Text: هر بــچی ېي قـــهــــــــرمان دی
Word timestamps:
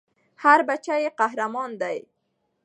هر 0.43 0.59
بــچی 0.67 0.95
ېي 1.03 1.07
قـــهــــــــرمان 1.17 1.71
دی 1.81 1.97